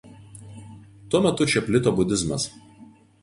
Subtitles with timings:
[1.09, 2.43] Tuo metu čia plito budizmas.